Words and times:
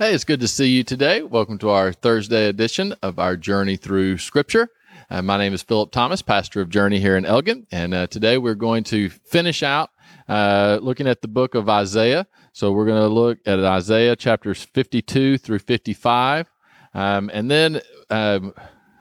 Hey, 0.00 0.14
it's 0.14 0.22
good 0.22 0.38
to 0.38 0.46
see 0.46 0.68
you 0.68 0.84
today. 0.84 1.22
Welcome 1.22 1.58
to 1.58 1.70
our 1.70 1.92
Thursday 1.92 2.46
edition 2.46 2.94
of 3.02 3.18
our 3.18 3.36
journey 3.36 3.76
through 3.76 4.18
Scripture. 4.18 4.68
Uh, 5.10 5.22
my 5.22 5.36
name 5.36 5.52
is 5.52 5.60
Philip 5.64 5.90
Thomas, 5.90 6.22
pastor 6.22 6.60
of 6.60 6.68
Journey 6.68 7.00
here 7.00 7.16
in 7.16 7.24
Elgin, 7.24 7.66
and 7.72 7.92
uh, 7.92 8.06
today 8.06 8.38
we're 8.38 8.54
going 8.54 8.84
to 8.84 9.08
finish 9.08 9.64
out 9.64 9.90
uh, 10.28 10.78
looking 10.80 11.08
at 11.08 11.20
the 11.20 11.26
book 11.26 11.56
of 11.56 11.68
Isaiah. 11.68 12.28
So 12.52 12.70
we're 12.70 12.86
going 12.86 13.02
to 13.02 13.08
look 13.08 13.38
at 13.44 13.58
Isaiah 13.58 14.14
chapters 14.14 14.62
52 14.62 15.36
through 15.36 15.58
55, 15.58 16.48
um, 16.94 17.28
and 17.34 17.50
then. 17.50 17.80
Um, 18.08 18.54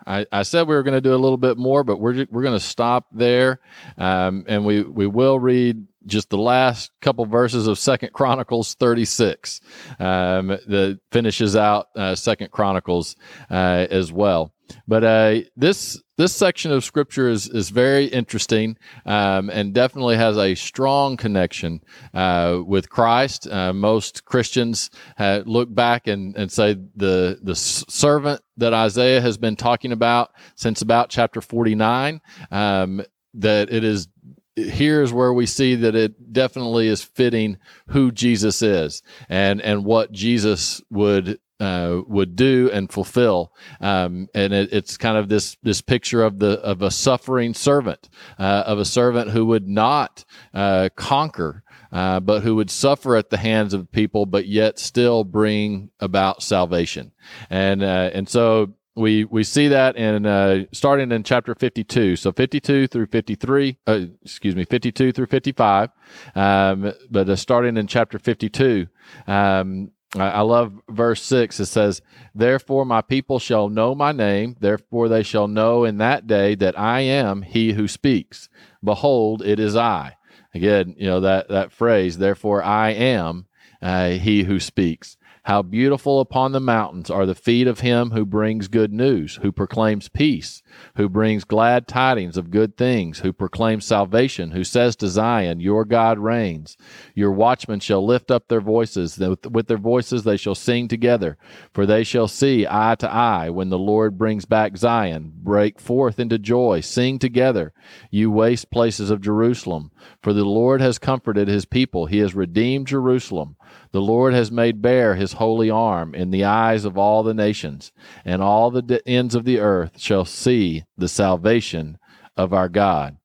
I, 0.05 0.25
I, 0.31 0.43
said 0.43 0.69
we 0.69 0.75
were 0.75 0.83
going 0.83 0.93
to 0.93 1.01
do 1.01 1.13
a 1.13 1.17
little 1.17 1.37
bit 1.37 1.57
more, 1.57 1.83
but 1.83 1.99
we're 1.99 2.25
we're 2.31 2.41
going 2.41 2.57
to 2.57 2.61
stop 2.61 3.07
there, 3.11 3.59
um, 3.97 4.45
and 4.47 4.65
we 4.65 4.81
we 4.81 5.05
will 5.05 5.37
read 5.37 5.85
just 6.07 6.29
the 6.29 6.37
last 6.37 6.91
couple 7.01 7.25
verses 7.25 7.67
of 7.67 7.77
Second 7.77 8.13
Chronicles 8.13 8.73
36 8.75 9.61
um, 9.99 10.47
that 10.47 10.99
finishes 11.11 11.55
out 11.55 11.87
uh, 11.95 12.15
Second 12.15 12.51
Chronicles 12.51 13.15
uh, 13.49 13.87
as 13.89 14.11
well. 14.11 14.53
But 14.85 15.03
uh, 15.05 15.35
this 15.55 16.01
this 16.17 16.35
section 16.35 16.73
of 16.73 16.83
scripture 16.83 17.29
is 17.29 17.47
is 17.47 17.69
very 17.69 18.05
interesting 18.05 18.77
um, 19.05 19.49
and 19.49 19.73
definitely 19.73 20.17
has 20.17 20.37
a 20.37 20.55
strong 20.55 21.15
connection 21.15 21.79
uh, 22.13 22.59
with 22.65 22.89
Christ. 22.89 23.47
Uh, 23.47 23.71
most 23.71 24.25
Christians 24.25 24.89
look 25.17 25.73
back 25.73 26.07
and, 26.07 26.35
and 26.35 26.51
say 26.51 26.75
the 26.95 27.39
the 27.41 27.55
servant 27.55 28.41
that 28.57 28.73
Isaiah 28.73 29.21
has 29.21 29.37
been 29.37 29.55
talking 29.55 29.93
about 29.93 30.31
since 30.55 30.81
about 30.81 31.09
chapter 31.09 31.39
49 31.39 32.19
um, 32.51 33.03
that 33.35 33.71
it 33.71 33.83
is 33.83 34.07
here's 34.57 35.13
where 35.13 35.31
we 35.31 35.45
see 35.45 35.75
that 35.75 35.95
it 35.95 36.33
definitely 36.33 36.87
is 36.87 37.03
fitting 37.03 37.57
who 37.89 38.11
Jesus 38.11 38.61
is 38.61 39.03
and 39.29 39.61
and 39.61 39.85
what 39.85 40.11
Jesus 40.11 40.81
would 40.89 41.39
uh, 41.59 42.01
would 42.07 42.35
do 42.35 42.69
and 42.71 42.91
fulfill. 42.91 43.53
Um, 43.81 44.27
and 44.33 44.53
it, 44.53 44.73
it's 44.73 44.97
kind 44.97 45.17
of 45.17 45.29
this 45.29 45.57
this 45.63 45.81
picture 45.81 46.23
of 46.23 46.39
the 46.39 46.59
of 46.61 46.81
a 46.81 46.91
suffering 46.91 47.53
servant, 47.53 48.09
uh, 48.39 48.63
of 48.65 48.79
a 48.79 48.85
servant 48.85 49.31
who 49.31 49.45
would 49.45 49.67
not 49.67 50.25
uh, 50.53 50.89
conquer. 50.95 51.63
Uh, 51.89 52.19
but 52.19 52.43
who 52.43 52.57
would 52.57 52.69
suffer 52.69 53.15
at 53.15 53.29
the 53.29 53.37
hands 53.37 53.73
of 53.73 53.89
people, 53.89 54.25
but 54.25 54.45
yet 54.45 54.77
still 54.77 55.23
bring 55.23 55.89
about 56.01 56.43
salvation, 56.43 57.13
and 57.49 57.81
uh, 57.81 58.09
and 58.13 58.27
so 58.27 58.73
we 58.97 59.25
we 59.25 59.43
see 59.43 59.67
that 59.67 59.95
in 59.95 60.25
uh, 60.25 60.63
starting 60.73 61.11
in 61.11 61.23
chapter 61.23 61.53
52 61.53 62.15
so 62.15 62.31
52 62.31 62.87
through 62.87 63.05
53 63.05 63.77
uh, 63.85 63.99
excuse 64.23 64.55
me 64.55 64.65
52 64.65 65.11
through 65.11 65.27
55 65.27 65.89
um, 66.35 66.91
but 67.09 67.29
uh, 67.29 67.35
starting 67.35 67.77
in 67.77 67.87
chapter 67.87 68.17
52 68.17 68.87
um, 69.27 69.91
I, 70.15 70.29
I 70.29 70.41
love 70.41 70.73
verse 70.89 71.21
6 71.23 71.59
it 71.59 71.67
says 71.67 72.01
therefore 72.33 72.85
my 72.85 73.01
people 73.01 73.39
shall 73.39 73.69
know 73.69 73.93
my 73.93 74.11
name. 74.11 74.55
Therefore 74.59 75.09
they 75.09 75.23
shall 75.23 75.47
know 75.47 75.83
in 75.83 75.97
that 75.97 76.25
day 76.25 76.55
that 76.55 76.77
i 76.79 77.01
am 77.01 77.43
he 77.43 77.73
who 77.73 77.87
speaks. 77.87 78.49
Behold 78.83 79.41
it 79.45 79.59
is 79.59 79.75
i. 79.75 80.15
Again 80.55 80.95
you 80.97 81.07
know 81.07 81.19
that 81.19 81.49
that 81.49 81.71
phrase 81.71 82.17
therefore 82.17 82.63
i 82.63 82.89
am 82.89 83.45
uh, 83.79 84.09
he 84.09 84.43
who 84.43 84.59
speaks 84.59 85.17
how 85.47 85.61
beautiful 85.61 86.19
upon 86.19 86.51
the 86.51 86.59
mountains 86.59 87.09
are 87.09 87.25
the 87.25 87.33
feet 87.33 87.67
of 87.67 87.79
him 87.79 88.11
who 88.11 88.25
brings 88.25 88.67
good 88.67 88.91
news, 88.91 89.39
who 89.41 89.49
proclaims 89.49 90.09
peace, 90.09 90.61
who 90.95 91.09
brings 91.09 91.43
glad 91.43 91.87
tidings 91.87 92.37
of 92.37 92.51
good 92.51 92.77
things, 92.77 93.19
who 93.19 93.31
proclaims 93.31 93.85
salvation, 93.85 94.51
who 94.51 94.63
says 94.63 94.95
to 94.97 95.07
Zion, 95.07 95.59
Your 95.59 95.85
God 95.85 96.19
reigns. 96.19 96.77
Your 97.13 97.31
watchmen 97.31 97.79
shall 97.79 98.05
lift 98.05 98.31
up 98.31 98.47
their 98.47 98.61
voices. 98.61 99.17
With 99.17 99.67
their 99.67 99.77
voices 99.77 100.23
they 100.23 100.37
shall 100.37 100.55
sing 100.55 100.87
together, 100.87 101.37
for 101.73 101.85
they 101.85 102.03
shall 102.03 102.27
see 102.27 102.67
eye 102.69 102.95
to 102.99 103.11
eye 103.11 103.49
when 103.49 103.69
the 103.69 103.77
Lord 103.77 104.17
brings 104.17 104.45
back 104.45 104.77
Zion. 104.77 105.33
Break 105.35 105.79
forth 105.79 106.19
into 106.19 106.37
joy, 106.37 106.81
sing 106.81 107.19
together, 107.19 107.73
you 108.11 108.31
waste 108.31 108.71
places 108.71 109.09
of 109.09 109.21
Jerusalem. 109.21 109.91
For 110.21 110.33
the 110.33 110.45
Lord 110.45 110.81
has 110.81 110.99
comforted 110.99 111.47
his 111.47 111.65
people, 111.65 112.05
he 112.05 112.19
has 112.19 112.35
redeemed 112.35 112.87
Jerusalem. 112.87 113.55
The 113.91 114.01
Lord 114.01 114.33
has 114.33 114.51
made 114.51 114.81
bare 114.81 115.15
his 115.15 115.33
holy 115.33 115.69
arm 115.69 116.13
in 116.13 116.31
the 116.31 116.43
eyes 116.43 116.85
of 116.85 116.97
all 116.97 117.23
the 117.23 117.33
nations, 117.33 117.91
and 118.25 118.41
all 118.41 118.69
the 118.69 119.01
ends 119.07 119.35
of 119.35 119.45
the 119.45 119.59
earth 119.59 119.99
shall 119.99 120.25
see 120.25 120.66
the 120.97 121.07
salvation 121.07 121.97
of 122.35 122.53
our 122.53 122.69
God. 122.69 123.17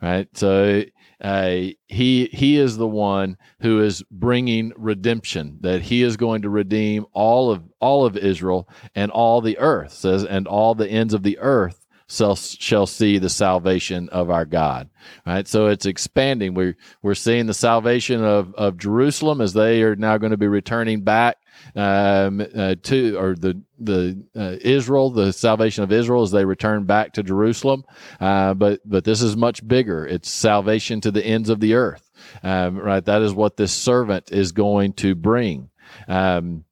Right? 0.00 0.28
So 0.34 0.84
uh, 1.20 1.56
he 1.86 2.30
he 2.32 2.56
is 2.56 2.76
the 2.76 2.86
one 2.86 3.36
who 3.60 3.80
is 3.82 4.02
bringing 4.10 4.72
redemption 4.76 5.58
that 5.60 5.82
he 5.82 6.02
is 6.02 6.16
going 6.16 6.42
to 6.42 6.50
redeem 6.50 7.04
all 7.12 7.50
of 7.50 7.62
all 7.78 8.06
of 8.06 8.16
Israel 8.16 8.68
and 8.94 9.10
all 9.10 9.40
the 9.40 9.58
earth 9.58 9.92
says 9.92 10.24
and 10.24 10.46
all 10.46 10.74
the 10.74 10.88
ends 10.88 11.12
of 11.12 11.22
the 11.22 11.38
earth 11.38 11.86
shall, 12.10 12.86
see 12.86 13.18
the 13.18 13.28
salvation 13.28 14.08
of 14.08 14.30
our 14.30 14.44
God. 14.44 14.90
Right. 15.24 15.46
So 15.46 15.66
it's 15.68 15.86
expanding. 15.86 16.54
We're, 16.54 16.76
we're 17.02 17.14
seeing 17.14 17.46
the 17.46 17.54
salvation 17.54 18.24
of, 18.24 18.54
of 18.54 18.76
Jerusalem 18.76 19.40
as 19.40 19.52
they 19.52 19.82
are 19.82 19.96
now 19.96 20.18
going 20.18 20.32
to 20.32 20.36
be 20.36 20.48
returning 20.48 21.02
back 21.02 21.36
um, 21.76 22.40
uh, 22.40 22.74
to, 22.82 23.16
or 23.16 23.34
the, 23.34 23.62
the 23.78 24.22
uh, 24.36 24.56
Israel, 24.60 25.10
the 25.10 25.32
salvation 25.32 25.84
of 25.84 25.92
Israel 25.92 26.22
as 26.22 26.32
they 26.32 26.44
return 26.44 26.84
back 26.84 27.12
to 27.12 27.22
Jerusalem. 27.22 27.84
Uh, 28.20 28.54
but, 28.54 28.80
but 28.84 29.04
this 29.04 29.22
is 29.22 29.36
much 29.36 29.66
bigger. 29.66 30.06
It's 30.06 30.28
salvation 30.28 31.00
to 31.02 31.10
the 31.10 31.24
ends 31.24 31.48
of 31.48 31.60
the 31.60 31.74
earth. 31.74 32.10
Um, 32.42 32.76
right. 32.76 33.04
That 33.04 33.22
is 33.22 33.32
what 33.32 33.56
this 33.56 33.72
servant 33.72 34.32
is 34.32 34.52
going 34.52 34.94
to 34.94 35.14
bring. 35.14 35.70
Um, 36.08 36.64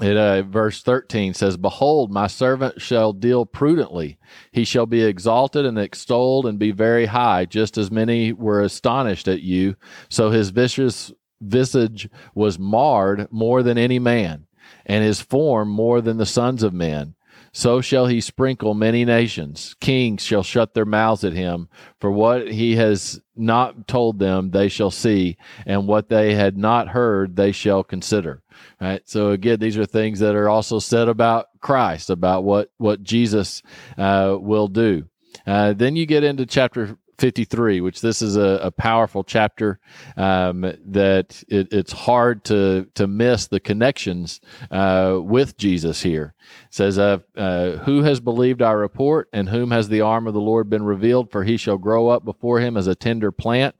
it, 0.00 0.16
uh, 0.16 0.42
verse 0.42 0.82
13 0.82 1.34
says, 1.34 1.56
Behold, 1.56 2.12
my 2.12 2.26
servant 2.26 2.80
shall 2.80 3.12
deal 3.12 3.44
prudently. 3.44 4.18
He 4.52 4.64
shall 4.64 4.86
be 4.86 5.02
exalted 5.02 5.66
and 5.66 5.78
extolled 5.78 6.46
and 6.46 6.58
be 6.58 6.70
very 6.70 7.06
high, 7.06 7.44
just 7.44 7.76
as 7.76 7.90
many 7.90 8.32
were 8.32 8.60
astonished 8.60 9.26
at 9.26 9.42
you. 9.42 9.76
So 10.08 10.30
his 10.30 10.50
vicious 10.50 11.12
visage 11.40 12.08
was 12.34 12.58
marred 12.58 13.28
more 13.32 13.62
than 13.62 13.78
any 13.78 13.98
man, 13.98 14.46
and 14.86 15.04
his 15.04 15.20
form 15.20 15.68
more 15.68 16.00
than 16.00 16.16
the 16.16 16.26
sons 16.26 16.62
of 16.62 16.72
men. 16.72 17.14
So 17.52 17.80
shall 17.80 18.06
he 18.06 18.20
sprinkle 18.20 18.74
many 18.74 19.04
nations. 19.04 19.74
Kings 19.80 20.22
shall 20.22 20.42
shut 20.42 20.74
their 20.74 20.84
mouths 20.84 21.24
at 21.24 21.32
him, 21.32 21.68
for 22.00 22.10
what 22.10 22.50
he 22.52 22.76
has 22.76 23.20
not 23.34 23.88
told 23.88 24.18
them 24.18 24.50
they 24.50 24.68
shall 24.68 24.90
see, 24.90 25.36
and 25.66 25.86
what 25.86 26.08
they 26.08 26.34
had 26.34 26.56
not 26.56 26.88
heard 26.88 27.36
they 27.36 27.52
shall 27.52 27.82
consider. 27.82 28.42
Right. 28.80 29.02
So 29.08 29.30
again, 29.30 29.60
these 29.60 29.78
are 29.78 29.86
things 29.86 30.18
that 30.20 30.34
are 30.34 30.48
also 30.48 30.78
said 30.78 31.08
about 31.08 31.46
Christ, 31.60 32.10
about 32.10 32.44
what 32.44 32.70
what 32.78 33.02
Jesus 33.02 33.62
uh, 33.96 34.36
will 34.38 34.68
do. 34.68 35.04
Uh, 35.46 35.72
then 35.72 35.96
you 35.96 36.06
get 36.06 36.24
into 36.24 36.46
chapter 36.46 36.96
53, 37.18 37.80
which 37.80 38.00
this 38.00 38.22
is 38.22 38.36
a, 38.36 38.60
a 38.62 38.70
powerful 38.70 39.24
chapter 39.24 39.80
um, 40.16 40.60
that 40.86 41.42
it, 41.48 41.72
it's 41.72 41.92
hard 41.92 42.44
to 42.44 42.88
to 42.94 43.06
miss 43.08 43.48
the 43.48 43.58
connections 43.60 44.40
uh, 44.70 45.18
with 45.20 45.56
Jesus 45.56 46.02
here. 46.02 46.34
It 46.68 46.74
says, 46.74 46.98
uh, 46.98 47.18
uh, 47.36 47.72
"Who 47.78 48.02
has 48.02 48.20
believed 48.20 48.62
our 48.62 48.78
report, 48.78 49.28
and 49.32 49.48
whom 49.48 49.72
has 49.72 49.88
the 49.88 50.00
arm 50.00 50.28
of 50.28 50.34
the 50.34 50.40
Lord 50.40 50.70
been 50.70 50.84
revealed? 50.84 51.32
For 51.32 51.42
he 51.42 51.56
shall 51.56 51.76
grow 51.76 52.08
up 52.08 52.24
before 52.24 52.60
him 52.60 52.76
as 52.76 52.86
a 52.86 52.94
tender 52.94 53.32
plant, 53.32 53.74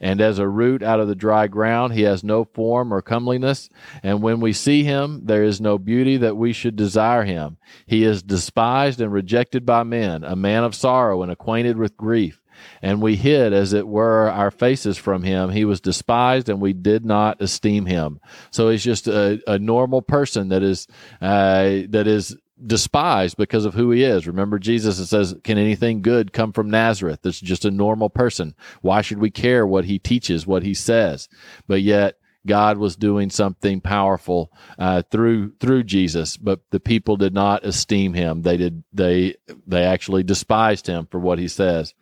and 0.00 0.20
as 0.20 0.38
a 0.38 0.48
root 0.48 0.82
out 0.82 1.00
of 1.00 1.08
the 1.08 1.14
dry 1.14 1.46
ground. 1.46 1.94
He 1.94 2.02
has 2.02 2.22
no 2.22 2.44
form 2.44 2.92
or 2.92 3.00
comeliness, 3.00 3.70
and 4.02 4.22
when 4.22 4.40
we 4.40 4.52
see 4.52 4.84
him, 4.84 5.22
there 5.24 5.44
is 5.44 5.62
no 5.62 5.78
beauty 5.78 6.18
that 6.18 6.36
we 6.36 6.52
should 6.52 6.76
desire 6.76 7.24
him. 7.24 7.56
He 7.86 8.04
is 8.04 8.22
despised 8.22 9.00
and 9.00 9.12
rejected 9.12 9.64
by 9.64 9.82
men, 9.82 10.24
a 10.24 10.36
man 10.36 10.62
of 10.64 10.74
sorrow 10.74 11.22
and 11.22 11.32
acquainted 11.32 11.78
with 11.78 11.96
grief." 11.96 12.41
And 12.80 13.02
we 13.02 13.16
hid, 13.16 13.52
as 13.52 13.72
it 13.72 13.86
were, 13.86 14.30
our 14.30 14.50
faces 14.50 14.96
from 14.96 15.22
him. 15.22 15.50
He 15.50 15.64
was 15.64 15.80
despised, 15.80 16.48
and 16.48 16.60
we 16.60 16.72
did 16.72 17.04
not 17.04 17.40
esteem 17.40 17.86
him. 17.86 18.20
So 18.50 18.70
he's 18.70 18.84
just 18.84 19.08
a, 19.08 19.40
a 19.46 19.58
normal 19.58 20.02
person 20.02 20.48
that 20.48 20.62
is 20.62 20.86
uh, 21.20 21.82
that 21.90 22.06
is 22.06 22.36
despised 22.64 23.36
because 23.36 23.64
of 23.64 23.74
who 23.74 23.90
he 23.90 24.02
is. 24.02 24.26
Remember 24.26 24.58
Jesus 24.58 24.98
it 24.98 25.06
says, 25.06 25.34
Can 25.44 25.58
anything 25.58 26.02
good 26.02 26.32
come 26.32 26.52
from 26.52 26.70
Nazareth? 26.70 27.20
That's 27.22 27.40
just 27.40 27.64
a 27.64 27.70
normal 27.70 28.10
person. 28.10 28.54
Why 28.80 29.02
should 29.02 29.18
we 29.18 29.30
care 29.30 29.66
what 29.66 29.84
he 29.84 29.98
teaches, 29.98 30.46
what 30.46 30.62
he 30.62 30.74
says? 30.74 31.28
But 31.66 31.82
yet 31.82 32.16
God 32.46 32.78
was 32.78 32.96
doing 32.96 33.30
something 33.30 33.80
powerful 33.80 34.52
uh, 34.78 35.02
through 35.10 35.54
through 35.60 35.84
Jesus, 35.84 36.36
but 36.36 36.60
the 36.70 36.80
people 36.80 37.16
did 37.16 37.34
not 37.34 37.64
esteem 37.64 38.14
him. 38.14 38.42
They 38.42 38.56
did 38.56 38.82
they 38.92 39.36
they 39.66 39.84
actually 39.84 40.22
despised 40.22 40.86
him 40.86 41.06
for 41.06 41.20
what 41.20 41.38
he 41.38 41.48
says 41.48 41.94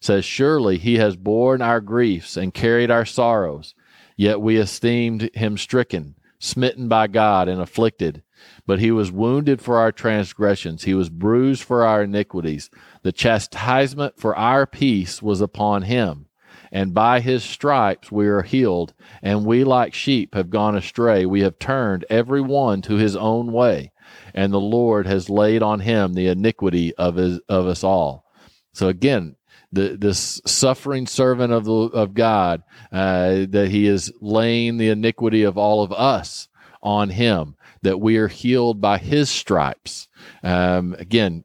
says, 0.00 0.24
Surely 0.24 0.78
he 0.78 0.96
has 0.96 1.16
borne 1.16 1.62
our 1.62 1.80
griefs 1.80 2.36
and 2.36 2.54
carried 2.54 2.90
our 2.90 3.04
sorrows, 3.04 3.74
yet 4.16 4.40
we 4.40 4.56
esteemed 4.56 5.30
him 5.34 5.56
stricken, 5.58 6.14
smitten 6.38 6.88
by 6.88 7.06
God, 7.06 7.48
and 7.48 7.60
afflicted. 7.60 8.22
But 8.66 8.80
he 8.80 8.90
was 8.90 9.10
wounded 9.10 9.60
for 9.60 9.78
our 9.78 9.92
transgressions, 9.92 10.84
he 10.84 10.94
was 10.94 11.08
bruised 11.08 11.62
for 11.62 11.84
our 11.84 12.02
iniquities. 12.02 12.70
The 13.02 13.12
chastisement 13.12 14.18
for 14.18 14.36
our 14.36 14.66
peace 14.66 15.22
was 15.22 15.40
upon 15.40 15.82
him, 15.82 16.25
and 16.72 16.94
by 16.94 17.20
his 17.20 17.44
stripes 17.44 18.10
we 18.10 18.26
are 18.26 18.42
healed. 18.42 18.94
And 19.22 19.44
we, 19.44 19.64
like 19.64 19.94
sheep, 19.94 20.34
have 20.34 20.50
gone 20.50 20.76
astray. 20.76 21.26
We 21.26 21.40
have 21.42 21.58
turned 21.58 22.04
every 22.10 22.40
one 22.40 22.82
to 22.82 22.96
his 22.96 23.16
own 23.16 23.52
way, 23.52 23.92
and 24.34 24.52
the 24.52 24.60
Lord 24.60 25.06
has 25.06 25.30
laid 25.30 25.62
on 25.62 25.80
him 25.80 26.14
the 26.14 26.28
iniquity 26.28 26.94
of, 26.96 27.16
his, 27.16 27.40
of 27.48 27.66
us 27.66 27.84
all. 27.84 28.24
So 28.72 28.88
again, 28.88 29.36
the, 29.72 29.96
this 29.98 30.40
suffering 30.46 31.06
servant 31.06 31.52
of 31.52 31.64
the, 31.64 31.72
of 31.72 32.14
God, 32.14 32.62
uh, 32.92 33.46
that 33.48 33.68
he 33.70 33.86
is 33.86 34.12
laying 34.20 34.76
the 34.78 34.88
iniquity 34.90 35.42
of 35.42 35.58
all 35.58 35.82
of 35.82 35.92
us 35.92 36.48
on 36.82 37.10
him, 37.10 37.56
that 37.82 38.00
we 38.00 38.16
are 38.16 38.28
healed 38.28 38.80
by 38.80 38.98
his 38.98 39.28
stripes. 39.28 40.08
Um, 40.42 40.94
again, 40.98 41.44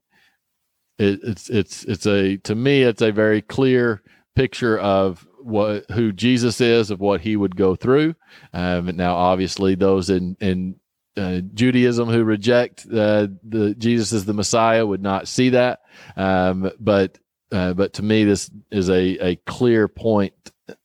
it, 0.97 1.19
it's 1.23 1.49
it's 1.49 1.83
it's 1.85 2.05
a 2.05 2.37
to 2.37 2.53
me 2.53 2.83
it's 2.83 3.01
a 3.01 3.11
very 3.11 3.41
clear 3.41 4.03
picture 4.35 4.77
of 4.77 5.27
what 5.39 5.89
who 5.91 6.11
Jesus 6.11 6.61
is, 6.61 6.91
of 6.91 6.99
what 6.99 7.21
he 7.21 7.35
would 7.35 7.55
go 7.55 7.75
through. 7.75 8.15
Um, 8.53 8.95
now, 8.95 9.15
obviously, 9.15 9.75
those 9.75 10.09
in 10.09 10.37
in 10.39 10.75
uh, 11.17 11.41
Judaism 11.53 12.09
who 12.09 12.23
reject 12.23 12.85
uh, 12.85 13.27
the 13.43 13.75
Jesus 13.77 14.13
as 14.13 14.25
the 14.25 14.33
Messiah 14.33 14.85
would 14.85 15.01
not 15.01 15.27
see 15.27 15.49
that. 15.49 15.81
Um, 16.15 16.71
but 16.79 17.17
uh, 17.51 17.73
but 17.73 17.93
to 17.93 18.03
me, 18.03 18.23
this 18.23 18.49
is 18.71 18.89
a 18.89 19.31
a 19.31 19.35
clear 19.45 19.87
point 19.87 20.33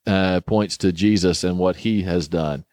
uh, 0.07 0.41
points 0.41 0.79
to 0.79 0.93
Jesus 0.93 1.45
and 1.45 1.59
what 1.59 1.77
he 1.77 2.03
has 2.03 2.29
done. 2.29 2.65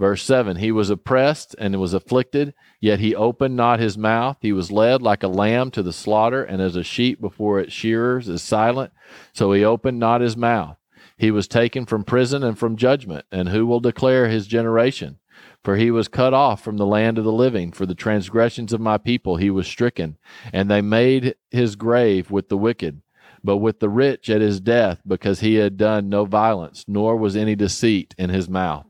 Verse 0.00 0.22
7 0.22 0.56
He 0.56 0.72
was 0.72 0.88
oppressed 0.88 1.54
and 1.58 1.78
was 1.78 1.92
afflicted, 1.92 2.54
yet 2.80 3.00
he 3.00 3.14
opened 3.14 3.54
not 3.54 3.80
his 3.80 3.98
mouth. 3.98 4.38
He 4.40 4.50
was 4.50 4.72
led 4.72 5.02
like 5.02 5.22
a 5.22 5.28
lamb 5.28 5.70
to 5.72 5.82
the 5.82 5.92
slaughter, 5.92 6.42
and 6.42 6.62
as 6.62 6.74
a 6.74 6.82
sheep 6.82 7.20
before 7.20 7.60
its 7.60 7.74
shearers 7.74 8.26
is 8.26 8.40
silent, 8.40 8.92
so 9.34 9.52
he 9.52 9.62
opened 9.62 9.98
not 9.98 10.22
his 10.22 10.38
mouth. 10.38 10.78
He 11.18 11.30
was 11.30 11.46
taken 11.46 11.84
from 11.84 12.04
prison 12.04 12.42
and 12.42 12.58
from 12.58 12.76
judgment, 12.76 13.26
and 13.30 13.50
who 13.50 13.66
will 13.66 13.80
declare 13.80 14.28
his 14.28 14.46
generation? 14.46 15.18
For 15.62 15.76
he 15.76 15.90
was 15.90 16.08
cut 16.08 16.32
off 16.32 16.64
from 16.64 16.78
the 16.78 16.86
land 16.86 17.18
of 17.18 17.24
the 17.24 17.32
living. 17.32 17.70
For 17.70 17.84
the 17.84 17.94
transgressions 17.94 18.72
of 18.72 18.80
my 18.80 18.96
people 18.96 19.36
he 19.36 19.50
was 19.50 19.66
stricken, 19.66 20.16
and 20.50 20.70
they 20.70 20.80
made 20.80 21.34
his 21.50 21.76
grave 21.76 22.30
with 22.30 22.48
the 22.48 22.56
wicked, 22.56 23.02
but 23.44 23.58
with 23.58 23.80
the 23.80 23.90
rich 23.90 24.30
at 24.30 24.40
his 24.40 24.60
death, 24.60 25.02
because 25.06 25.40
he 25.40 25.56
had 25.56 25.76
done 25.76 26.08
no 26.08 26.24
violence, 26.24 26.86
nor 26.88 27.16
was 27.16 27.36
any 27.36 27.54
deceit 27.54 28.14
in 28.16 28.30
his 28.30 28.48
mouth. 28.48 28.89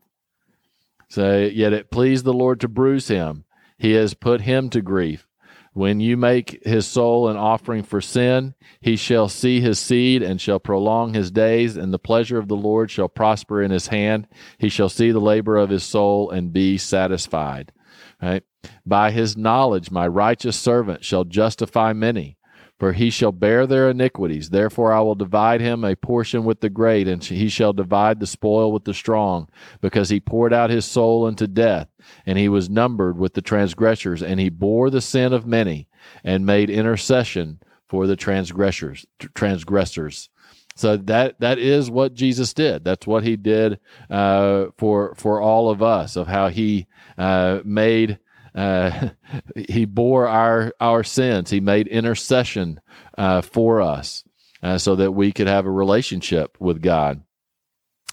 So 1.10 1.38
yet 1.38 1.72
it 1.72 1.90
pleased 1.90 2.24
the 2.24 2.32
Lord 2.32 2.60
to 2.60 2.68
bruise 2.68 3.08
him. 3.08 3.44
He 3.76 3.92
has 3.92 4.14
put 4.14 4.42
him 4.42 4.70
to 4.70 4.80
grief. 4.80 5.26
When 5.72 6.00
you 6.00 6.16
make 6.16 6.62
his 6.64 6.86
soul 6.86 7.28
an 7.28 7.36
offering 7.36 7.82
for 7.82 8.00
sin, 8.00 8.54
he 8.80 8.96
shall 8.96 9.28
see 9.28 9.60
his 9.60 9.78
seed 9.78 10.22
and 10.22 10.40
shall 10.40 10.58
prolong 10.58 11.14
his 11.14 11.30
days, 11.30 11.76
and 11.76 11.92
the 11.92 11.98
pleasure 11.98 12.38
of 12.38 12.48
the 12.48 12.56
Lord 12.56 12.90
shall 12.90 13.08
prosper 13.08 13.62
in 13.62 13.70
his 13.70 13.88
hand. 13.88 14.26
He 14.58 14.68
shall 14.68 14.88
see 14.88 15.10
the 15.12 15.20
labor 15.20 15.56
of 15.56 15.70
his 15.70 15.84
soul 15.84 16.30
and 16.30 16.52
be 16.52 16.76
satisfied. 16.76 17.72
Right? 18.20 18.42
By 18.84 19.10
his 19.10 19.36
knowledge, 19.36 19.90
my 19.90 20.06
righteous 20.06 20.58
servant 20.58 21.04
shall 21.04 21.24
justify 21.24 21.92
many 21.92 22.36
for 22.80 22.94
he 22.94 23.10
shall 23.10 23.30
bear 23.30 23.66
their 23.66 23.90
iniquities. 23.90 24.48
Therefore, 24.48 24.90
I 24.90 25.00
will 25.00 25.14
divide 25.14 25.60
him 25.60 25.84
a 25.84 25.94
portion 25.94 26.44
with 26.44 26.60
the 26.62 26.70
great, 26.70 27.06
and 27.06 27.22
he 27.22 27.50
shall 27.50 27.74
divide 27.74 28.18
the 28.18 28.26
spoil 28.26 28.72
with 28.72 28.84
the 28.84 28.94
strong, 28.94 29.50
because 29.82 30.08
he 30.08 30.18
poured 30.18 30.54
out 30.54 30.70
his 30.70 30.86
soul 30.86 31.26
unto 31.26 31.46
death, 31.46 31.88
and 32.24 32.38
he 32.38 32.48
was 32.48 32.70
numbered 32.70 33.18
with 33.18 33.34
the 33.34 33.42
transgressors, 33.42 34.22
and 34.22 34.40
he 34.40 34.48
bore 34.48 34.88
the 34.88 35.02
sin 35.02 35.34
of 35.34 35.46
many, 35.46 35.88
and 36.24 36.46
made 36.46 36.70
intercession 36.70 37.60
for 37.86 38.06
the 38.06 38.16
transgressors. 38.16 39.04
Transgressors. 39.34 40.30
So 40.74 40.96
that 40.96 41.38
that 41.40 41.58
is 41.58 41.90
what 41.90 42.14
Jesus 42.14 42.54
did. 42.54 42.82
That's 42.82 43.06
what 43.06 43.24
he 43.24 43.36
did 43.36 43.78
uh, 44.08 44.66
for 44.78 45.14
for 45.16 45.38
all 45.38 45.68
of 45.68 45.82
us. 45.82 46.16
Of 46.16 46.28
how 46.28 46.48
he 46.48 46.86
uh, 47.18 47.60
made 47.62 48.18
uh, 48.54 49.10
he 49.68 49.84
bore 49.84 50.26
our 50.26 50.72
our 50.80 51.02
sins. 51.02 51.50
He 51.50 51.60
made 51.60 51.88
intercession 51.88 52.80
uh, 53.16 53.40
for 53.42 53.80
us, 53.80 54.24
uh, 54.62 54.78
so 54.78 54.96
that 54.96 55.12
we 55.12 55.32
could 55.32 55.46
have 55.46 55.66
a 55.66 55.70
relationship 55.70 56.56
with 56.60 56.82
God. 56.82 57.22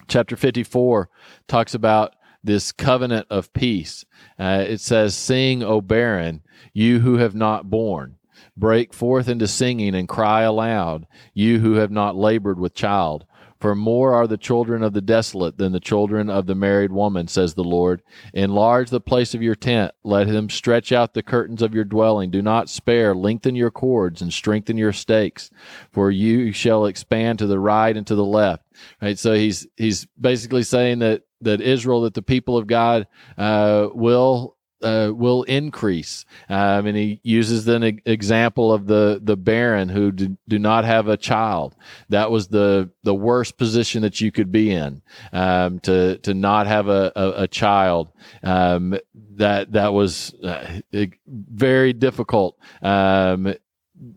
Chapter 0.07 0.35
fifty 0.35 0.63
four 0.63 1.09
talks 1.47 1.73
about 1.73 2.15
this 2.43 2.71
covenant 2.71 3.27
of 3.29 3.53
peace. 3.53 4.05
Uh, 4.39 4.65
it 4.67 4.79
says, 4.79 5.15
"Sing, 5.15 5.63
O 5.63 5.81
barren, 5.81 6.41
you 6.73 6.99
who 6.99 7.17
have 7.17 7.35
not 7.35 7.69
borne." 7.69 8.15
Break 8.55 8.93
forth 8.93 9.27
into 9.27 9.47
singing 9.47 9.93
and 9.93 10.07
cry 10.07 10.41
aloud, 10.41 11.05
you 11.33 11.59
who 11.59 11.73
have 11.73 11.91
not 11.91 12.15
labored 12.15 12.59
with 12.59 12.73
child. 12.73 13.25
For 13.59 13.75
more 13.75 14.13
are 14.13 14.27
the 14.27 14.37
children 14.37 14.83
of 14.83 14.93
the 14.93 15.01
desolate 15.01 15.57
than 15.57 15.71
the 15.71 15.79
children 15.79 16.29
of 16.29 16.45
the 16.45 16.55
married 16.55 16.91
woman, 16.91 17.27
says 17.27 17.53
the 17.53 17.63
Lord. 17.63 18.01
Enlarge 18.33 18.89
the 18.89 18.99
place 18.99 19.33
of 19.33 19.41
your 19.41 19.55
tent. 19.55 19.93
Let 20.03 20.27
him 20.27 20.49
stretch 20.49 20.91
out 20.91 21.13
the 21.13 21.23
curtains 21.23 21.61
of 21.61 21.73
your 21.73 21.83
dwelling. 21.83 22.31
Do 22.31 22.41
not 22.41 22.69
spare. 22.69 23.15
Lengthen 23.15 23.55
your 23.55 23.71
cords 23.71 24.21
and 24.21 24.31
strengthen 24.31 24.77
your 24.77 24.93
stakes, 24.93 25.49
for 25.91 26.11
you 26.11 26.51
shall 26.51 26.85
expand 26.85 27.39
to 27.39 27.47
the 27.47 27.59
right 27.59 27.95
and 27.95 28.05
to 28.07 28.15
the 28.15 28.25
left. 28.25 28.63
Right. 29.01 29.17
So 29.17 29.33
he's 29.33 29.65
he's 29.75 30.05
basically 30.19 30.63
saying 30.63 30.99
that 30.99 31.23
that 31.41 31.61
Israel, 31.61 32.01
that 32.01 32.13
the 32.13 32.21
people 32.21 32.57
of 32.57 32.67
God 32.67 33.07
uh, 33.37 33.87
will 33.93 34.56
uh, 34.81 35.11
will 35.13 35.43
increase. 35.43 36.25
Um, 36.49 36.85
and 36.87 36.97
he 36.97 37.19
uses 37.23 37.67
an 37.67 38.01
example 38.05 38.71
of 38.73 38.87
the 38.87 39.19
the 39.21 39.37
barren 39.37 39.89
who 39.89 40.11
do, 40.11 40.37
do, 40.47 40.59
not 40.59 40.85
have 40.85 41.07
a 41.07 41.17
child. 41.17 41.75
That 42.09 42.31
was 42.31 42.47
the 42.47 42.89
the 43.03 43.15
worst 43.15 43.57
position 43.57 44.01
that 44.03 44.21
you 44.21 44.31
could 44.31 44.51
be 44.51 44.71
in 44.71 45.01
um, 45.33 45.79
to 45.81 46.17
to 46.19 46.33
not 46.33 46.67
have 46.67 46.87
a 46.87 47.11
a, 47.15 47.43
a 47.43 47.47
child. 47.47 48.11
Um, 48.43 48.97
that 49.35 49.71
that 49.73 49.93
was 49.93 50.33
uh, 50.43 50.79
very 51.25 51.93
difficult. 51.93 52.57
Um, 52.81 53.53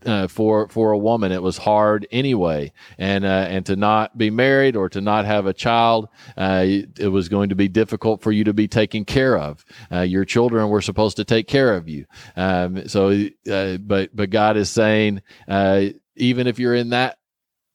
uh, 0.05 0.29
for 0.29 0.69
for 0.69 0.93
a 0.93 0.99
woman 0.99 1.33
it 1.33 1.43
was 1.43 1.59
hard 1.59 2.07
anyway. 2.11 2.73
And 2.99 3.25
uh, 3.25 3.47
and 3.49 3.65
to 3.67 3.77
not 3.77 4.17
be 4.17 4.31
married 4.31 4.77
or 4.77 4.89
to 4.91 5.01
not 5.01 5.25
have 5.25 5.47
a 5.47 5.55
child 5.55 6.09
uh, 6.37 6.65
it 6.67 7.11
was 7.11 7.29
going 7.29 7.51
to 7.51 7.55
be 7.55 7.69
difficult 7.69 8.23
for 8.23 8.33
you 8.33 8.45
to 8.45 8.53
be 8.53 8.69
taken 8.69 9.05
care 9.05 9.39
of. 9.39 9.65
Uh, 9.91 10.01
your 10.01 10.25
children 10.25 10.69
were 10.69 10.83
supposed 10.83 11.17
to 11.17 11.25
take 11.25 11.47
care 11.47 11.75
of 11.75 11.89
you. 11.89 12.07
Um, 12.37 12.89
so 12.89 13.27
uh, 13.51 13.77
but 13.79 14.15
but 14.15 14.31
God 14.31 14.57
is 14.57 14.71
saying 14.71 15.23
uh, 15.49 15.87
even 16.17 16.47
if 16.47 16.59
you're 16.59 16.75
in 16.75 16.91
that 16.91 17.19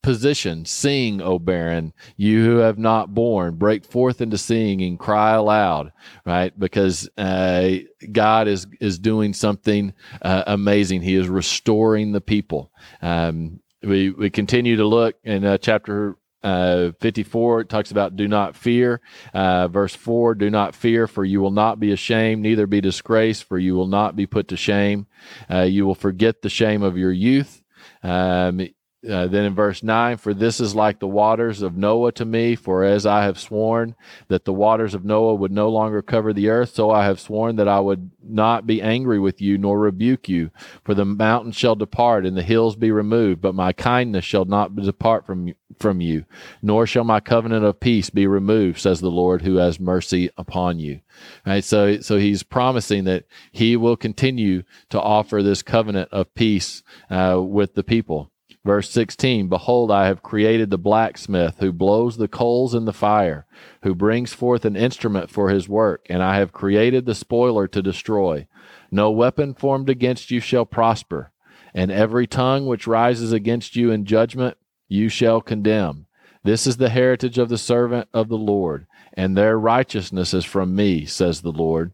position. 0.05 0.65
Sing, 0.65 1.19
O 1.19 1.39
barren, 1.39 1.91
you 2.15 2.45
who 2.45 2.57
have 2.57 2.77
not 2.77 3.13
borne. 3.13 3.55
Break 3.55 3.83
forth 3.83 4.21
into 4.21 4.37
singing, 4.37 4.97
cry 4.97 5.33
aloud, 5.33 5.91
right? 6.25 6.57
Because 6.57 7.09
uh, 7.17 7.71
God 8.11 8.47
is 8.47 8.67
is 8.79 8.99
doing 8.99 9.33
something 9.33 9.93
uh, 10.21 10.43
amazing. 10.45 11.01
He 11.01 11.15
is 11.15 11.27
restoring 11.27 12.11
the 12.11 12.21
people. 12.21 12.71
Um, 13.01 13.61
we 13.81 14.11
we 14.11 14.29
continue 14.29 14.75
to 14.75 14.85
look 14.85 15.15
in 15.23 15.43
uh, 15.43 15.57
chapter 15.57 16.17
uh, 16.43 16.91
54 16.99 17.61
it 17.61 17.69
talks 17.69 17.89
about 17.89 18.15
do 18.15 18.27
not 18.27 18.55
fear 18.55 19.01
uh, 19.33 19.67
verse 19.67 19.95
4 19.95 20.35
do 20.35 20.51
not 20.51 20.75
fear 20.75 21.07
for 21.07 21.25
you 21.25 21.41
will 21.41 21.49
not 21.49 21.79
be 21.79 21.91
ashamed 21.91 22.43
neither 22.43 22.67
be 22.67 22.81
disgraced 22.81 23.45
for 23.45 23.57
you 23.57 23.73
will 23.73 23.87
not 23.87 24.15
be 24.15 24.27
put 24.27 24.47
to 24.49 24.55
shame 24.55 25.07
uh, 25.49 25.61
you 25.61 25.87
will 25.87 25.95
forget 25.95 26.43
the 26.43 26.49
shame 26.49 26.83
of 26.83 26.99
your 26.99 27.11
youth 27.11 27.63
um, 28.03 28.61
uh, 29.09 29.27
then 29.27 29.45
in 29.45 29.53
verse 29.53 29.83
9, 29.83 30.17
for 30.17 30.33
this 30.33 30.59
is 30.59 30.75
like 30.75 30.99
the 30.99 31.07
waters 31.07 31.61
of 31.61 31.77
Noah 31.77 32.11
to 32.13 32.25
me, 32.25 32.55
for 32.55 32.83
as 32.83 33.05
I 33.05 33.23
have 33.23 33.39
sworn 33.39 33.95
that 34.27 34.45
the 34.45 34.53
waters 34.53 34.93
of 34.93 35.05
Noah 35.05 35.35
would 35.35 35.51
no 35.51 35.69
longer 35.69 36.01
cover 36.01 36.33
the 36.33 36.49
earth, 36.49 36.73
so 36.73 36.91
I 36.91 37.05
have 37.05 37.19
sworn 37.19 37.55
that 37.57 37.67
I 37.67 37.79
would 37.79 38.11
not 38.23 38.65
be 38.65 38.81
angry 38.81 39.19
with 39.19 39.41
you 39.41 39.57
nor 39.57 39.79
rebuke 39.79 40.27
you. 40.27 40.51
For 40.83 40.93
the 40.93 41.05
mountains 41.05 41.55
shall 41.55 41.75
depart 41.75 42.25
and 42.25 42.35
the 42.35 42.43
hills 42.43 42.75
be 42.75 42.91
removed, 42.91 43.41
but 43.41 43.55
my 43.55 43.73
kindness 43.73 44.25
shall 44.25 44.45
not 44.45 44.75
depart 44.75 45.25
from, 45.25 45.53
from 45.79 46.01
you, 46.01 46.25
nor 46.61 46.87
shall 46.87 47.03
my 47.03 47.19
covenant 47.19 47.65
of 47.65 47.79
peace 47.79 48.09
be 48.09 48.27
removed, 48.27 48.79
says 48.79 49.01
the 49.01 49.09
Lord 49.09 49.43
who 49.43 49.57
has 49.57 49.79
mercy 49.79 50.29
upon 50.37 50.79
you. 50.79 51.01
Right, 51.45 51.63
so, 51.63 51.99
so 52.01 52.17
he's 52.17 52.43
promising 52.43 53.03
that 53.05 53.25
he 53.51 53.77
will 53.77 53.97
continue 53.97 54.63
to 54.89 54.99
offer 54.99 55.41
this 55.43 55.61
covenant 55.61 56.09
of 56.11 56.33
peace 56.33 56.83
uh, 57.09 57.41
with 57.41 57.75
the 57.75 57.83
people. 57.83 58.31
Verse 58.65 58.89
16 58.89 59.47
Behold, 59.47 59.91
I 59.91 60.07
have 60.07 60.23
created 60.23 60.71
the 60.71 60.79
blacksmith 60.79 61.57
who 61.59 61.71
blows 61.71 62.17
the 62.17 62.27
coals 62.27 62.73
in 62.73 62.85
the 62.85 62.91
fire, 62.91 63.45
who 63.83 63.93
brings 63.93 64.33
forth 64.33 64.65
an 64.65 64.75
instrument 64.75 65.29
for 65.29 65.49
his 65.49 65.69
work, 65.69 66.07
and 66.09 66.23
I 66.23 66.37
have 66.37 66.51
created 66.51 67.05
the 67.05 67.13
spoiler 67.13 67.67
to 67.67 67.83
destroy. 67.83 68.47
No 68.89 69.11
weapon 69.11 69.53
formed 69.53 69.87
against 69.87 70.31
you 70.31 70.39
shall 70.39 70.65
prosper, 70.65 71.31
and 71.75 71.91
every 71.91 72.25
tongue 72.25 72.65
which 72.65 72.87
rises 72.87 73.31
against 73.31 73.75
you 73.75 73.91
in 73.91 74.03
judgment 74.03 74.57
you 74.87 75.09
shall 75.09 75.41
condemn. 75.41 76.07
This 76.43 76.65
is 76.65 76.77
the 76.77 76.89
heritage 76.89 77.37
of 77.37 77.49
the 77.49 77.59
servant 77.59 78.07
of 78.15 78.29
the 78.29 78.37
Lord, 78.37 78.87
and 79.13 79.37
their 79.37 79.59
righteousness 79.59 80.33
is 80.33 80.45
from 80.45 80.75
me, 80.75 81.05
says 81.05 81.41
the 81.41 81.51
Lord. 81.51 81.91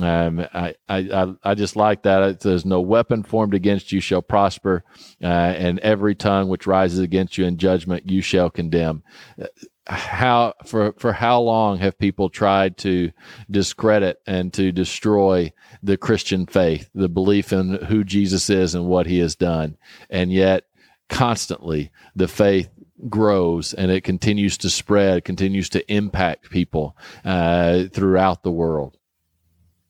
Um, 0.00 0.40
I, 0.52 0.74
I, 0.88 1.34
I 1.42 1.54
just 1.54 1.76
like 1.76 2.02
that. 2.02 2.42
Says, 2.42 2.64
No 2.64 2.80
weapon 2.80 3.22
formed 3.22 3.54
against 3.54 3.92
you 3.92 4.00
shall 4.00 4.22
prosper, 4.22 4.84
uh, 5.22 5.26
and 5.26 5.78
every 5.80 6.14
tongue 6.14 6.48
which 6.48 6.66
rises 6.66 6.98
against 6.98 7.38
you 7.38 7.46
in 7.46 7.56
judgment 7.56 8.10
you 8.10 8.20
shall 8.20 8.50
condemn. 8.50 9.02
How 9.86 10.54
for 10.64 10.92
for 10.98 11.12
how 11.12 11.40
long 11.40 11.78
have 11.78 11.98
people 11.98 12.28
tried 12.28 12.76
to 12.78 13.12
discredit 13.50 14.18
and 14.26 14.52
to 14.54 14.72
destroy 14.72 15.52
the 15.82 15.96
Christian 15.96 16.46
faith, 16.46 16.90
the 16.94 17.08
belief 17.08 17.52
in 17.52 17.74
who 17.84 18.02
Jesus 18.02 18.50
is 18.50 18.74
and 18.74 18.86
what 18.86 19.06
He 19.06 19.18
has 19.20 19.36
done, 19.36 19.76
and 20.10 20.32
yet 20.32 20.64
constantly 21.08 21.92
the 22.16 22.26
faith 22.28 22.68
grows 23.08 23.74
and 23.74 23.90
it 23.90 24.02
continues 24.02 24.58
to 24.58 24.70
spread, 24.70 25.24
continues 25.24 25.68
to 25.70 25.92
impact 25.92 26.50
people 26.50 26.96
uh, 27.24 27.84
throughout 27.92 28.42
the 28.42 28.50
world. 28.50 28.96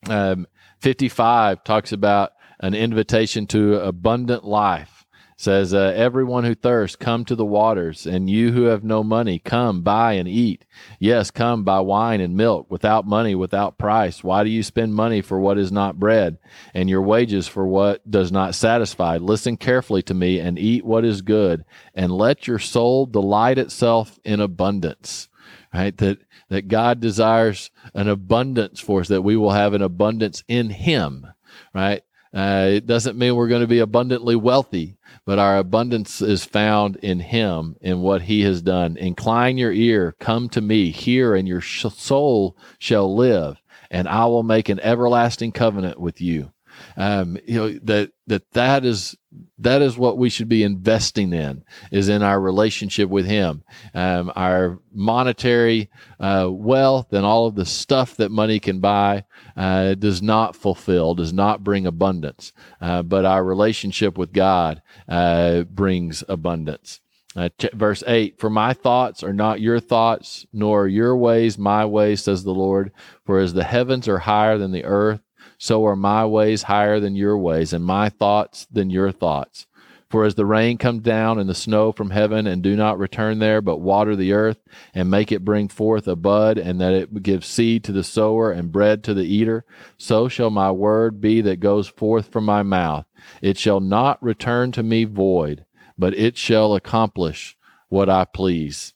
Um, 0.08 0.46
55 0.80 1.64
talks 1.64 1.92
about 1.92 2.32
an 2.60 2.74
invitation 2.74 3.46
to 3.48 3.80
abundant 3.80 4.44
life 4.44 4.96
says, 5.36 5.74
uh, 5.74 5.92
Everyone 5.94 6.44
who 6.44 6.54
thirsts, 6.54 6.96
come 6.96 7.24
to 7.26 7.34
the 7.36 7.44
waters, 7.44 8.06
and 8.06 8.28
you 8.28 8.52
who 8.52 8.64
have 8.64 8.82
no 8.82 9.04
money, 9.04 9.38
come, 9.38 9.82
buy 9.82 10.14
and 10.14 10.26
eat. 10.26 10.64
Yes, 10.98 11.30
come, 11.30 11.62
buy 11.62 11.80
wine 11.80 12.20
and 12.20 12.36
milk, 12.36 12.70
without 12.70 13.06
money, 13.06 13.34
without 13.34 13.78
price. 13.78 14.24
Why 14.24 14.44
do 14.44 14.50
you 14.50 14.62
spend 14.62 14.94
money 14.94 15.20
for 15.20 15.38
what 15.38 15.58
is 15.58 15.70
not 15.70 16.00
bread, 16.00 16.38
and 16.72 16.88
your 16.88 17.02
wages 17.02 17.46
for 17.46 17.66
what 17.66 18.10
does 18.10 18.32
not 18.32 18.54
satisfy? 18.54 19.18
Listen 19.18 19.56
carefully 19.56 20.02
to 20.04 20.14
me, 20.14 20.40
and 20.40 20.58
eat 20.58 20.84
what 20.84 21.04
is 21.04 21.20
good, 21.20 21.64
and 21.94 22.10
let 22.10 22.46
your 22.46 22.58
soul 22.58 23.04
delight 23.06 23.58
itself 23.58 24.18
in 24.24 24.40
abundance. 24.40 25.28
Right? 25.74 25.96
That 25.98 26.18
that 26.48 26.68
God 26.68 27.00
desires 27.00 27.70
an 27.94 28.08
abundance 28.08 28.80
for 28.80 29.00
us, 29.00 29.08
that 29.08 29.22
we 29.22 29.36
will 29.36 29.52
have 29.52 29.74
an 29.74 29.82
abundance 29.82 30.44
in 30.48 30.70
Him, 30.70 31.26
right? 31.74 32.02
Uh, 32.34 32.68
it 32.72 32.86
doesn't 32.86 33.16
mean 33.16 33.34
we're 33.34 33.48
going 33.48 33.62
to 33.62 33.66
be 33.66 33.78
abundantly 33.78 34.36
wealthy, 34.36 34.98
but 35.24 35.38
our 35.38 35.56
abundance 35.56 36.20
is 36.20 36.44
found 36.44 36.96
in 36.96 37.20
Him, 37.20 37.76
in 37.80 38.00
what 38.00 38.22
He 38.22 38.42
has 38.42 38.60
done. 38.60 38.96
Incline 38.96 39.56
your 39.56 39.72
ear, 39.72 40.14
come 40.20 40.48
to 40.50 40.60
me, 40.60 40.90
hear, 40.90 41.34
and 41.34 41.48
your 41.48 41.62
soul 41.62 42.56
shall 42.78 43.14
live, 43.14 43.60
and 43.90 44.06
I 44.06 44.26
will 44.26 44.42
make 44.42 44.68
an 44.68 44.80
everlasting 44.80 45.52
covenant 45.52 45.98
with 45.98 46.20
you 46.20 46.52
um, 46.96 47.38
you 47.46 47.56
know 47.56 47.72
that 47.82 48.12
that 48.26 48.50
that 48.52 48.84
is 48.84 49.16
that 49.58 49.82
is 49.82 49.98
what 49.98 50.18
we 50.18 50.30
should 50.30 50.48
be 50.48 50.62
investing 50.62 51.32
in 51.32 51.64
is 51.90 52.08
in 52.08 52.22
our 52.22 52.40
relationship 52.40 53.08
with 53.10 53.26
him. 53.26 53.62
Um, 53.94 54.32
our 54.34 54.78
monetary 54.92 55.90
uh, 56.18 56.48
wealth 56.50 57.12
and 57.12 57.24
all 57.24 57.46
of 57.46 57.54
the 57.54 57.66
stuff 57.66 58.16
that 58.16 58.30
money 58.30 58.60
can 58.60 58.80
buy 58.80 59.24
uh, 59.56 59.94
does 59.94 60.22
not 60.22 60.56
fulfill 60.56 61.14
does 61.14 61.32
not 61.32 61.64
bring 61.64 61.86
abundance. 61.86 62.52
Uh, 62.80 63.02
but 63.02 63.24
our 63.24 63.44
relationship 63.44 64.16
with 64.16 64.32
god 64.32 64.82
uh, 65.08 65.62
brings 65.62 66.24
abundance. 66.28 67.00
Uh, 67.36 67.50
ch- 67.58 67.66
verse 67.74 68.02
8 68.06 68.40
For 68.40 68.48
my 68.48 68.72
thoughts 68.72 69.22
are 69.22 69.34
not 69.34 69.60
your 69.60 69.78
thoughts, 69.78 70.46
nor 70.52 70.88
your 70.88 71.14
ways 71.16 71.58
my 71.58 71.84
ways, 71.84 72.24
says 72.24 72.44
the 72.44 72.54
Lord. 72.54 72.92
For 73.26 73.38
as 73.38 73.52
the 73.52 73.64
heavens 73.64 74.08
are 74.08 74.20
higher 74.20 74.56
than 74.56 74.72
the 74.72 74.84
earth, 74.84 75.20
so 75.58 75.84
are 75.86 75.96
my 75.96 76.24
ways 76.26 76.64
higher 76.64 77.00
than 77.00 77.16
your 77.16 77.38
ways, 77.38 77.72
and 77.72 77.84
my 77.84 78.08
thoughts 78.08 78.66
than 78.70 78.90
your 78.90 79.12
thoughts. 79.12 79.66
For 80.08 80.24
as 80.24 80.36
the 80.36 80.46
rain 80.46 80.78
comes 80.78 81.02
down 81.02 81.38
and 81.38 81.48
the 81.48 81.54
snow 81.54 81.90
from 81.90 82.10
heaven, 82.10 82.46
and 82.46 82.62
do 82.62 82.76
not 82.76 82.98
return 82.98 83.40
there, 83.40 83.60
but 83.60 83.80
water 83.80 84.14
the 84.14 84.32
earth, 84.32 84.58
and 84.94 85.10
make 85.10 85.32
it 85.32 85.44
bring 85.44 85.68
forth 85.68 86.06
a 86.06 86.14
bud, 86.14 86.58
and 86.58 86.80
that 86.80 86.94
it 86.94 87.22
give 87.22 87.44
seed 87.44 87.82
to 87.84 87.92
the 87.92 88.04
sower 88.04 88.52
and 88.52 88.70
bread 88.70 89.02
to 89.04 89.14
the 89.14 89.24
eater, 89.24 89.64
so 89.98 90.28
shall 90.28 90.50
my 90.50 90.70
word 90.70 91.20
be 91.20 91.40
that 91.40 91.58
goes 91.58 91.88
forth 91.88 92.28
from 92.28 92.44
my 92.44 92.62
mouth. 92.62 93.04
It 93.42 93.58
shall 93.58 93.80
not 93.80 94.22
return 94.22 94.70
to 94.72 94.82
me 94.82 95.04
void, 95.04 95.64
but 95.98 96.14
it 96.14 96.36
shall 96.36 96.74
accomplish 96.74 97.56
what 97.88 98.08
I 98.08 98.24
please. 98.26 98.92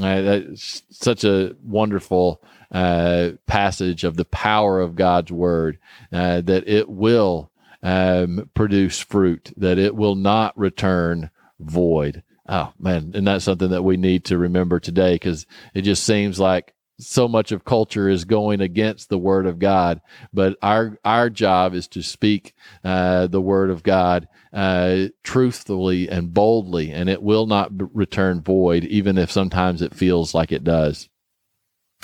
Uh, 0.00 0.22
that's 0.22 0.82
such 0.90 1.24
a 1.24 1.54
wonderful 1.62 2.42
uh, 2.74 3.30
passage 3.46 4.04
of 4.04 4.16
the 4.16 4.24
power 4.26 4.80
of 4.80 4.96
God's 4.96 5.30
word, 5.30 5.78
uh, 6.12 6.40
that 6.42 6.68
it 6.68 6.88
will 6.88 7.50
um, 7.82 8.50
produce 8.54 8.98
fruit, 8.98 9.52
that 9.56 9.78
it 9.78 9.94
will 9.94 10.16
not 10.16 10.58
return 10.58 11.30
void. 11.60 12.22
Oh 12.48 12.72
man, 12.78 13.12
and 13.14 13.26
that's 13.26 13.44
something 13.44 13.70
that 13.70 13.84
we 13.84 13.96
need 13.96 14.24
to 14.26 14.36
remember 14.36 14.80
today 14.80 15.14
because 15.14 15.46
it 15.72 15.82
just 15.82 16.04
seems 16.04 16.38
like 16.40 16.74
so 16.98 17.26
much 17.26 17.52
of 17.52 17.64
culture 17.64 18.08
is 18.08 18.24
going 18.24 18.60
against 18.60 19.08
the 19.08 19.18
word 19.18 19.46
of 19.46 19.58
God. 19.58 20.00
But 20.32 20.56
our 20.60 20.98
our 21.04 21.30
job 21.30 21.74
is 21.74 21.88
to 21.88 22.02
speak 22.02 22.54
uh, 22.82 23.28
the 23.28 23.40
word 23.40 23.70
of 23.70 23.82
God 23.82 24.28
uh, 24.52 25.06
truthfully 25.22 26.08
and 26.08 26.34
boldly, 26.34 26.90
and 26.90 27.08
it 27.08 27.22
will 27.22 27.46
not 27.46 27.70
return 27.94 28.42
void, 28.42 28.84
even 28.84 29.16
if 29.16 29.30
sometimes 29.30 29.80
it 29.80 29.94
feels 29.94 30.34
like 30.34 30.52
it 30.52 30.64
does. 30.64 31.08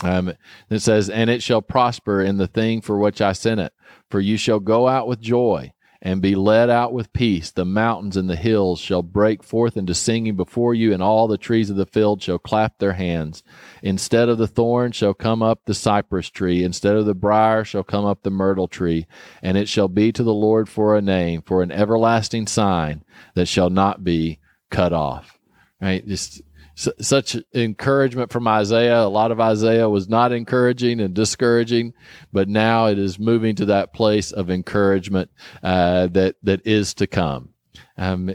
Um, 0.03 0.33
it 0.71 0.81
says, 0.81 1.11
And 1.11 1.31
it 1.31 1.43
shall 1.43 1.63
prosper 1.63 2.23
in 2.23 2.39
the 2.39 2.47
thing 2.47 2.81
for 2.81 2.99
which 2.99 3.21
I 3.21 3.33
sent 3.33 3.61
it. 3.61 3.73
For 4.11 4.21
you 4.21 4.37
shall 4.37 4.61
go 4.61 4.89
out 4.89 5.07
with 5.07 5.21
joy 5.21 5.73
and 6.03 6.23
be 6.23 6.35
led 6.35 6.71
out 6.71 6.93
with 6.93 7.13
peace. 7.13 7.51
The 7.51 7.65
mountains 7.65 8.17
and 8.17 8.29
the 8.29 8.37
hills 8.37 8.81
shall 8.81 9.03
break 9.03 9.43
forth 9.43 9.77
into 9.77 9.95
singing 9.95 10.35
before 10.35 10.75
you, 10.75 10.93
and 10.93 11.03
all 11.03 11.29
the 11.29 11.37
trees 11.37 11.69
of 11.69 11.77
the 11.77 11.87
field 11.87 12.23
shall 12.23 12.39
clap 12.39 12.79
their 12.79 12.95
hands. 12.95 13.43
Instead 13.83 14.29
of 14.29 14.39
the 14.39 14.47
thorn 14.47 14.93
shall 14.93 15.13
come 15.13 15.43
up 15.43 15.61
the 15.65 15.75
cypress 15.75 16.31
tree, 16.31 16.65
instead 16.65 16.97
of 16.97 17.05
the 17.05 17.15
brier 17.15 17.65
shall 17.65 17.85
come 17.85 18.07
up 18.07 18.23
the 18.23 18.31
myrtle 18.31 18.69
tree, 18.69 19.07
and 19.43 19.59
it 19.59 19.69
shall 19.69 19.89
be 19.89 20.11
to 20.13 20.23
the 20.23 20.35
Lord 20.35 20.69
for 20.69 20.97
a 20.97 21.03
name, 21.03 21.43
for 21.43 21.63
an 21.63 21.71
everlasting 21.71 22.47
sign 22.47 23.05
that 23.35 23.47
shall 23.47 23.71
not 23.71 24.03
be 24.03 24.39
cut 24.71 24.93
off. 24.93 25.39
Right? 25.81 26.07
Just 26.07 26.43
such 27.01 27.37
encouragement 27.55 28.33
from 28.33 28.49
Isaiah. 28.49 29.03
A 29.03 29.09
lot 29.09 29.33
of 29.33 29.41
Isaiah 29.41 29.89
was 29.89 30.09
not 30.09 30.33
encouraging 30.33 31.01
and 31.01 31.15
discouraging, 31.15 31.93
but 32.33 32.49
now 32.49 32.87
it 32.87 32.99
is 32.99 33.19
moving 33.19 33.55
to 33.57 33.67
that 33.67 33.93
place 33.93 34.33
of 34.33 34.51
encouragement 34.51 35.31
uh, 35.63 36.07
that 36.09 36.37
that 36.43 36.67
is 36.67 36.95
to 36.95 37.07
come. 37.07 37.51
Um, 37.99 38.35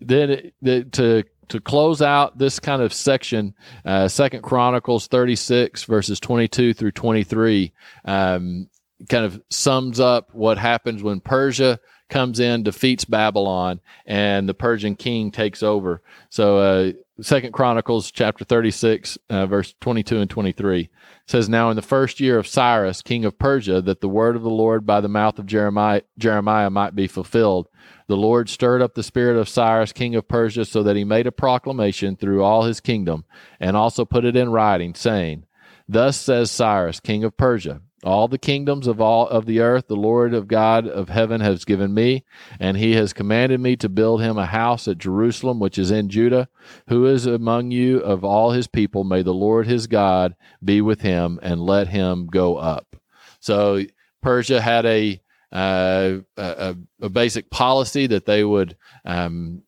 then 0.00 0.30
it, 0.62 0.92
to 0.92 1.24
to 1.48 1.60
close 1.60 2.00
out 2.00 2.38
this 2.38 2.60
kind 2.60 2.80
of 2.80 2.92
section, 2.92 3.54
uh, 3.84 4.08
Second 4.08 4.42
Chronicles 4.42 5.08
thirty 5.08 5.36
six 5.36 5.84
verses 5.84 6.20
twenty 6.20 6.48
two 6.48 6.72
through 6.72 6.92
twenty 6.92 7.24
three, 7.24 7.72
um, 8.04 8.68
kind 9.08 9.24
of 9.24 9.42
sums 9.50 9.98
up 9.98 10.32
what 10.32 10.58
happens 10.58 11.02
when 11.02 11.20
Persia 11.20 11.80
comes 12.08 12.40
in, 12.40 12.62
defeats 12.64 13.04
Babylon, 13.04 13.80
and 14.04 14.48
the 14.48 14.54
Persian 14.54 14.96
king 14.96 15.30
takes 15.30 15.62
over. 15.62 16.02
So, 16.28 16.58
uh, 16.58 16.92
Second 17.22 17.52
Chronicles 17.52 18.10
chapter 18.10 18.44
36, 18.44 19.18
uh, 19.28 19.44
verse 19.44 19.74
22 19.80 20.20
and 20.20 20.30
23 20.30 20.88
says, 21.26 21.48
Now 21.48 21.68
in 21.68 21.76
the 21.76 21.82
first 21.82 22.18
year 22.18 22.38
of 22.38 22.46
Cyrus, 22.46 23.02
king 23.02 23.26
of 23.26 23.38
Persia, 23.38 23.82
that 23.82 24.00
the 24.00 24.08
word 24.08 24.36
of 24.36 24.42
the 24.42 24.48
Lord 24.48 24.86
by 24.86 25.02
the 25.02 25.08
mouth 25.08 25.38
of 25.38 25.44
Jeremiah, 25.46 26.02
Jeremiah 26.18 26.70
might 26.70 26.94
be 26.94 27.06
fulfilled, 27.06 27.68
the 28.06 28.16
Lord 28.16 28.48
stirred 28.48 28.80
up 28.80 28.94
the 28.94 29.02
spirit 29.02 29.36
of 29.38 29.48
Cyrus, 29.48 29.92
king 29.92 30.14
of 30.14 30.28
Persia, 30.28 30.64
so 30.64 30.82
that 30.82 30.96
he 30.96 31.04
made 31.04 31.26
a 31.26 31.32
proclamation 31.32 32.16
through 32.16 32.42
all 32.42 32.62
his 32.62 32.80
kingdom, 32.80 33.24
and 33.58 33.76
also 33.76 34.04
put 34.04 34.24
it 34.24 34.36
in 34.36 34.50
writing, 34.50 34.94
saying, 34.94 35.44
Thus 35.86 36.16
says 36.16 36.50
Cyrus, 36.50 37.00
king 37.00 37.22
of 37.24 37.36
Persia, 37.36 37.82
all 38.02 38.28
the 38.28 38.38
kingdoms 38.38 38.86
of 38.86 39.00
all 39.00 39.28
of 39.28 39.46
the 39.46 39.60
earth 39.60 39.88
the 39.88 39.96
Lord 39.96 40.32
of 40.32 40.48
God 40.48 40.86
of 40.86 41.08
heaven 41.08 41.40
has 41.40 41.64
given 41.64 41.92
me, 41.92 42.24
and 42.58 42.76
he 42.76 42.94
has 42.94 43.12
commanded 43.12 43.60
me 43.60 43.76
to 43.76 43.88
build 43.88 44.22
him 44.22 44.38
a 44.38 44.46
house 44.46 44.88
at 44.88 44.98
Jerusalem, 44.98 45.60
which 45.60 45.78
is 45.78 45.90
in 45.90 46.08
Judah. 46.08 46.48
Who 46.88 47.06
is 47.06 47.26
among 47.26 47.70
you 47.70 47.98
of 47.98 48.24
all 48.24 48.52
his 48.52 48.66
people? 48.66 49.04
May 49.04 49.22
the 49.22 49.34
Lord 49.34 49.66
his 49.66 49.86
God 49.86 50.34
be 50.64 50.80
with 50.80 51.02
him, 51.02 51.38
and 51.42 51.60
let 51.60 51.88
him 51.88 52.26
go 52.26 52.56
up. 52.56 52.96
So 53.40 53.84
Persia 54.22 54.60
had 54.60 54.86
a 54.86 55.20
uh, 55.52 56.18
a, 56.36 56.76
a, 57.02 57.08
basic 57.08 57.50
policy 57.50 58.06
that 58.06 58.24
they 58.24 58.44
would 58.44 58.76
um, 59.04 59.62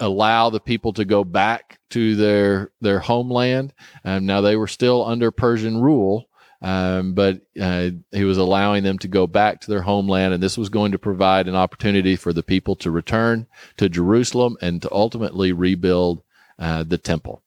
allow 0.00 0.48
the 0.48 0.60
people 0.60 0.94
to 0.94 1.04
go 1.04 1.24
back 1.24 1.78
to 1.90 2.16
their 2.16 2.72
their 2.80 3.00
homeland. 3.00 3.74
Um, 4.04 4.24
now 4.24 4.40
they 4.40 4.56
were 4.56 4.66
still 4.66 5.04
under 5.04 5.30
Persian 5.30 5.80
rule, 5.80 6.28
um, 6.62 7.14
but 7.14 7.42
uh, 7.60 7.90
he 8.12 8.24
was 8.24 8.38
allowing 8.38 8.82
them 8.82 8.98
to 8.98 9.08
go 9.08 9.26
back 9.26 9.60
to 9.60 9.70
their 9.70 9.82
homeland, 9.82 10.34
and 10.34 10.42
this 10.42 10.58
was 10.58 10.68
going 10.68 10.92
to 10.92 10.98
provide 10.98 11.48
an 11.48 11.54
opportunity 11.54 12.16
for 12.16 12.32
the 12.32 12.42
people 12.42 12.76
to 12.76 12.90
return 12.90 13.46
to 13.76 13.88
Jerusalem 13.88 14.56
and 14.60 14.80
to 14.82 14.92
ultimately 14.92 15.52
rebuild 15.52 16.22
uh, 16.58 16.84
the 16.84 16.98
temple. 16.98 17.42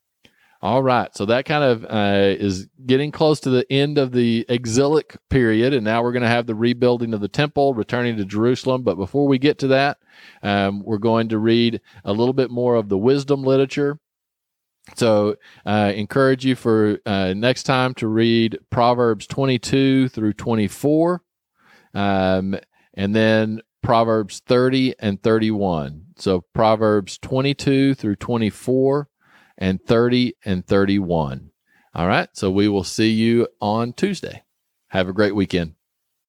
All 0.62 0.84
right, 0.84 1.16
so 1.16 1.26
that 1.26 1.46
kind 1.46 1.64
of 1.64 1.86
uh, 1.86 2.36
is 2.38 2.68
getting 2.86 3.12
close 3.12 3.40
to 3.42 3.50
the 3.50 3.66
end 3.72 3.98
of 3.98 4.12
the 4.12 4.46
exilic 4.50 5.16
period, 5.30 5.74
and 5.74 5.86
now 5.86 6.04
we're 6.04 6.12
going 6.12 6.24
to 6.24 6.28
have 6.28 6.48
the 6.48 6.56
rebuilding 6.56 7.14
of 7.14 7.22
the 7.22 7.30
temple, 7.30 7.74
returning 7.74 8.18
to 8.18 8.26
Jerusalem. 8.26 8.84
But 8.84 8.96
before 8.96 9.26
we 9.26 9.40
get 9.40 9.58
to 9.60 9.68
that, 9.68 10.00
um, 10.44 10.84
we're 10.84 10.98
going 10.98 11.30
to 11.30 11.40
read 11.40 11.80
a 12.04 12.12
little 12.12 12.34
bit 12.34 12.52
more 12.52 12.76
of 12.76 12.90
the 12.90 12.98
wisdom 12.98 13.42
literature 13.42 14.00
so, 14.96 15.36
uh, 15.66 15.92
encourage 15.96 16.46
you 16.46 16.56
for 16.56 17.00
uh, 17.06 17.34
next 17.34 17.64
time 17.64 17.94
to 17.96 18.08
read 18.08 18.58
Proverbs 18.70 19.28
22 19.28 20.10
through 20.10 20.34
24. 20.34 21.22
Um, 21.94 22.58
and 22.94 23.16
then 23.16 23.62
Proverbs 23.82 24.42
30 24.46 24.96
and 25.00 25.22
31. 25.22 26.06
So 26.18 26.42
Proverbs 26.54 27.18
22 27.18 27.96
through 27.96 28.18
24 28.18 29.10
and 29.58 29.82
30 29.82 30.36
and 30.46 30.66
31. 30.66 31.52
All 31.96 32.08
right. 32.08 32.30
So 32.34 32.52
we 32.52 32.68
will 32.68 32.84
see 32.84 33.10
you 33.10 33.48
on 33.62 33.94
Tuesday. 33.94 34.44
Have 34.90 35.08
a 35.08 35.14
great 35.14 35.36
weekend. 35.36 35.76